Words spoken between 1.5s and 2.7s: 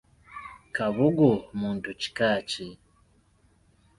muntu kika ki?